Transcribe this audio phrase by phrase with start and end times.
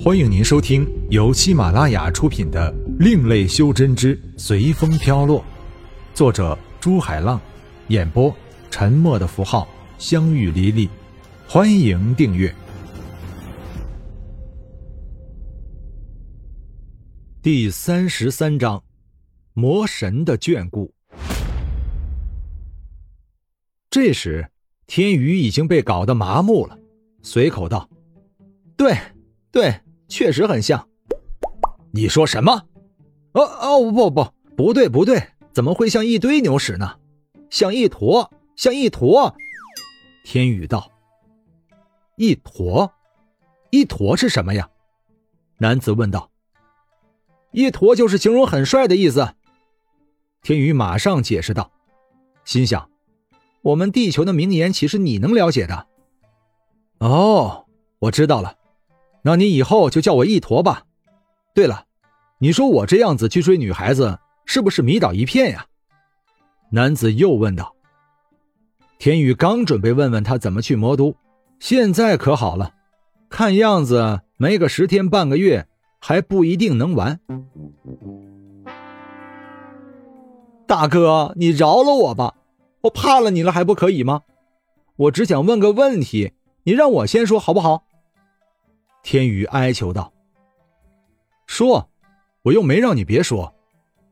[0.00, 5.40] 欢迎您收听由喜马拉雅出品的《另类修真之随风飘落》，
[6.14, 7.40] 作者朱海浪，
[7.88, 8.32] 演播
[8.70, 9.68] 沉默的符号、
[9.98, 10.88] 相遇离离。
[11.48, 12.54] 欢迎订阅。
[17.42, 18.80] 第三十三章：
[19.52, 20.94] 魔神的眷顾。
[23.90, 24.48] 这时，
[24.86, 26.78] 天宇已经被搞得麻木了，
[27.20, 27.90] 随口道
[28.78, 28.96] ：“对，
[29.50, 29.74] 对。”
[30.08, 30.88] 确实很像，
[31.92, 32.66] 你说什么？
[33.32, 34.26] 哦哦不不
[34.56, 35.22] 不对不对，
[35.52, 36.96] 怎么会像一堆牛屎呢？
[37.50, 39.34] 像一坨，像一坨。
[40.24, 40.90] 天宇道
[42.16, 42.92] ：“一坨，
[43.70, 44.68] 一坨是什么呀？”
[45.58, 46.30] 男子问道。
[47.52, 49.34] “一坨就是形容很帅的意思。”
[50.42, 51.70] 天宇马上解释道，
[52.44, 52.90] 心想
[53.62, 55.86] ：“我们地球的名言岂是你能了解的？”
[57.00, 57.66] 哦，
[58.00, 58.57] 我知道了。
[59.28, 60.84] 那你以后就叫我一坨吧。
[61.54, 61.84] 对了，
[62.38, 65.66] 你说我这样子去追女孩子，是不是迷倒一片呀？
[66.70, 67.74] 男子又问道。
[68.98, 71.14] 天宇刚准备问问他怎么去魔都，
[71.58, 72.72] 现在可好了，
[73.28, 75.66] 看样子没个十天半个月
[76.00, 77.20] 还不一定能完。
[80.66, 82.34] 大哥，你饶了我吧，
[82.80, 84.22] 我怕了你了还不可以吗？
[84.96, 87.84] 我只想问个问题，你让我先说好不好？
[89.02, 90.12] 天宇哀求道
[91.46, 91.88] ：“说，
[92.42, 93.54] 我又没让你别说，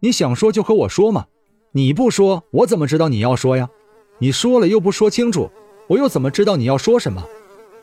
[0.00, 1.26] 你想说就和我说嘛。
[1.72, 3.68] 你不说，我怎么知道你要说呀？
[4.18, 5.50] 你说了又不说清楚，
[5.88, 7.24] 我又怎么知道你要说什么？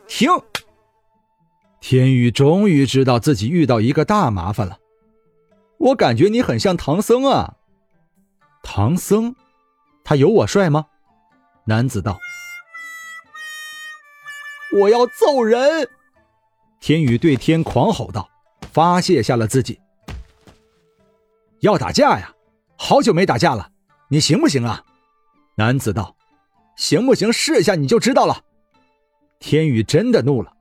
[0.08, 0.30] 停！”
[1.80, 4.80] 天宇终于知道自己遇到一个大麻烦了。
[5.78, 7.56] 我感觉你很像唐僧啊。
[8.64, 9.36] 唐僧，
[10.04, 10.88] 他有我帅吗？
[11.66, 12.20] 男子道
[14.82, 15.90] ：“我要揍人。”
[16.80, 18.30] 天宇对天狂吼道
[18.72, 19.80] ：“发泄下了自己，
[21.60, 22.34] 要打架呀！
[22.78, 23.72] 好久没打架了，
[24.10, 24.84] 你行不行啊？”
[25.56, 26.16] 男子道
[26.78, 27.34] ：“行不行？
[27.34, 28.44] 试一下你就知道了。”
[29.40, 30.54] 天宇真的怒了：“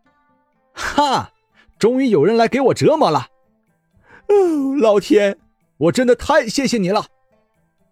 [0.73, 1.33] 哈！
[1.79, 3.29] 终于有人来给我折磨了！
[4.29, 5.39] 哦，老天，
[5.77, 7.07] 我真的太谢谢你了！”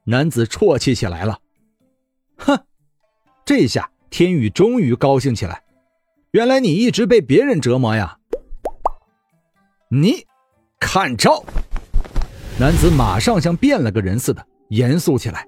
[0.05, 1.41] 男子啜泣起来了。
[2.37, 2.67] 哼，
[3.45, 5.63] 这下天宇终于高兴起来。
[6.35, 8.19] 原来你一直被别人折磨呀！
[9.89, 10.27] 你，
[10.81, 11.45] 看招！
[12.59, 15.47] 男子马上像变了个人似的，严肃起来。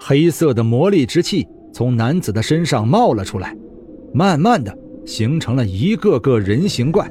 [0.00, 3.54] 黑色的魔力之气从男子的身上冒了出来，
[4.14, 4.74] 慢慢的
[5.04, 7.06] 形成了一个个人形怪。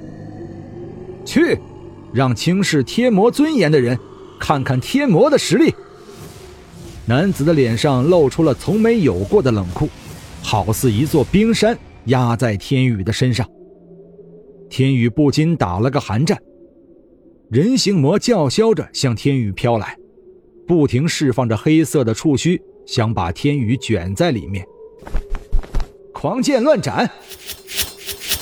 [1.23, 1.59] 去，
[2.11, 3.95] 让轻视天魔尊严的人
[4.39, 5.71] 看看天魔的实力。
[7.05, 9.87] 男子的脸上露出了从没有过的冷酷，
[10.41, 11.77] 好似一座冰山。
[12.05, 13.49] 压在天宇的身上，
[14.69, 16.37] 天宇不禁打了个寒战。
[17.49, 19.97] 人形魔叫嚣着向天宇飘来，
[20.67, 24.65] 不停释放着黑色的触须，想把天宇卷在里面。
[26.13, 27.09] 狂剑乱斩，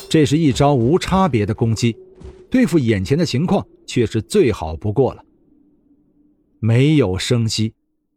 [0.09, 1.95] 这是一招无差别的攻击，
[2.49, 5.23] 对付眼前的情况却是最好不过了。
[6.59, 7.73] 没有生息，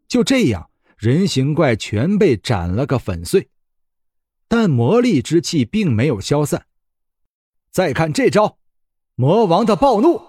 [0.07, 3.49] 就这样，人形怪全被斩了个粉碎。
[4.57, 6.67] 但魔力之气并没有消散。
[7.73, 8.57] 再看这招，
[9.17, 10.23] 魔王的暴怒。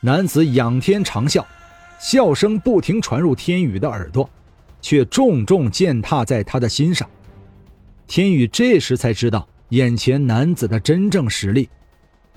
[0.00, 1.44] 男子仰天长啸，
[2.00, 4.28] 笑声不停传入天宇的耳朵，
[4.82, 7.08] 却重重践踏在他的心上。
[8.08, 11.68] 天宇这时才知道，眼前男子的真正实力，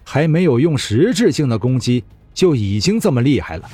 [0.03, 2.03] 还没有用实质性的攻击，
[2.35, 3.67] 就已经这么厉害了。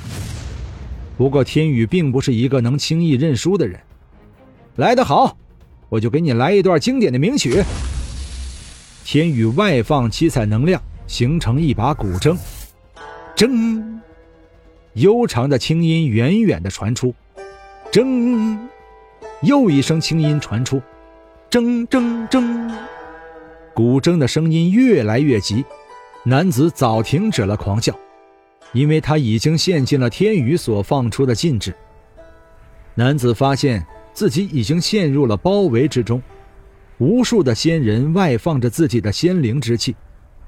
[1.18, 3.78] 不过天宇并不是一个能轻易认输的人。
[4.76, 5.36] 来得好！
[5.94, 7.62] 我就给你来一段经典的名曲。
[9.04, 12.36] 天宇外放七彩能量，形成一把古筝，
[13.36, 14.00] 筝，
[14.94, 17.14] 悠长的轻音远远的传出，
[17.92, 18.58] 筝，
[19.42, 20.82] 又一声轻音传出，
[21.48, 22.74] 铮铮铮，
[23.72, 25.64] 古筝的声音越来越急。
[26.24, 27.96] 男子早停止了狂笑，
[28.72, 31.72] 因为他已经陷进了天宇所放出的禁制。
[32.96, 33.86] 男子发现。
[34.14, 36.22] 自己已经陷入了包围之中，
[36.98, 39.94] 无数的仙人外放着自己的仙灵之气，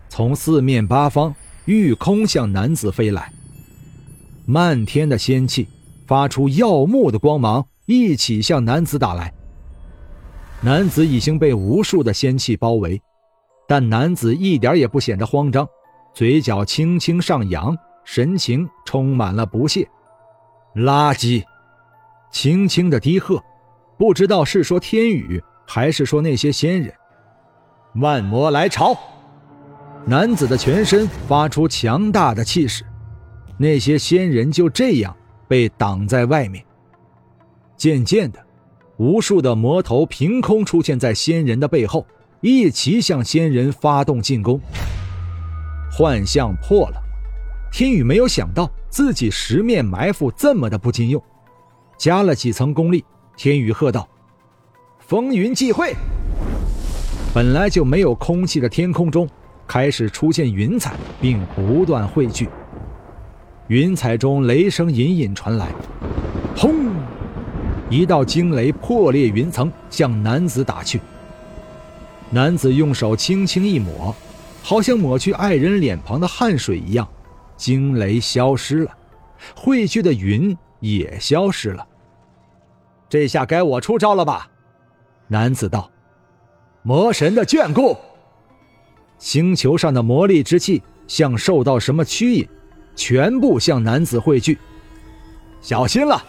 [0.08, 1.34] 从四面八方
[1.64, 3.30] 御空向男子飞来。
[4.46, 5.66] 漫天的仙气
[6.06, 9.34] 发出耀目的光芒，一起向男子打来。
[10.62, 13.02] 男子已经被无数的仙气包围，
[13.66, 15.68] 但男子一点也不显得慌张，
[16.14, 19.88] 嘴角轻轻上扬，神情充满了不屑。
[20.76, 21.42] 垃圾，
[22.30, 23.42] 轻轻的低喝。
[23.98, 26.92] 不知道是说天宇，还是说那些仙人。
[27.94, 28.94] 万魔来朝，
[30.04, 32.84] 男子的全身发出强大的气势，
[33.56, 35.16] 那些仙人就这样
[35.48, 36.62] 被挡在外面。
[37.74, 38.38] 渐渐的，
[38.98, 42.06] 无数的魔头凭空出现在仙人的背后，
[42.42, 44.60] 一齐向仙人发动进攻。
[45.90, 47.02] 幻象破了，
[47.72, 51.22] 天宇没有想到自己十面埋伏这么的不经用，
[51.96, 53.02] 加了几层功力。
[53.36, 54.08] 天宇喝道
[54.98, 55.94] ：“风云际会！”
[57.34, 59.28] 本来就没有空气的天空中，
[59.66, 62.48] 开始出现云彩，并不断汇聚。
[63.68, 65.68] 云彩中雷声隐隐传来，
[66.56, 66.86] 轰！
[67.90, 71.00] 一道惊雷破裂云层，向男子打去。
[72.30, 74.14] 男子用手轻轻一抹，
[74.62, 77.06] 好像抹去爱人脸庞的汗水一样，
[77.56, 78.90] 惊雷消失了，
[79.54, 81.86] 汇聚的云也消失了。
[83.08, 84.48] 这下该我出招了吧？
[85.28, 85.90] 男子道。
[86.82, 87.96] 魔神的眷顾，
[89.18, 92.48] 星球上的魔力之气像受到什么驱引，
[92.94, 94.56] 全部向男子汇聚。
[95.60, 96.22] 小心了，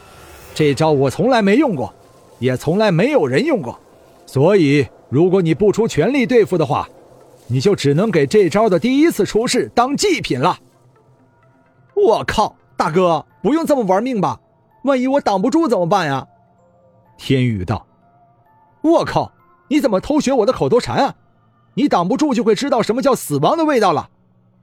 [0.56, 1.94] 这招我从来没用过，
[2.40, 3.80] 也从来没有人用过，
[4.26, 6.90] 所以如果你不出全力对付的话，
[7.46, 10.58] 你就只能给这招的第一次出世当祭品了。
[11.94, 14.40] 我靠，大哥，不用这么玩命吧？
[14.84, 16.28] 万一我挡不住怎么办呀？
[17.18, 17.86] 天宇道
[18.82, 19.32] ：“我靠！”
[19.70, 21.16] 你怎么偷学我的口头禅啊？
[21.74, 24.10] 你挡不住就会知道什么叫死亡的味道了。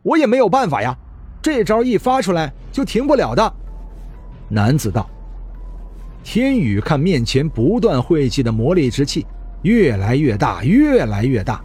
[0.02, 0.96] 我也没有办法呀，
[1.42, 3.54] 这招一发出来就停不了的。
[4.48, 5.06] 男子道。
[6.22, 9.26] 天宇看面前不断汇集的魔力之气，
[9.60, 11.62] 越来越大，越来越大，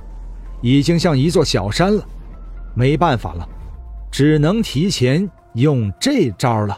[0.62, 2.03] 已经像一座小山了。
[2.75, 3.47] 没办法了，
[4.12, 6.77] 只能提前用这招了。